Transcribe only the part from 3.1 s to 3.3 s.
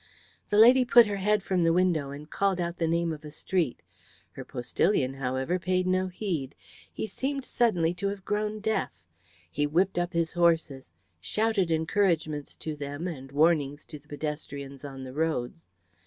of a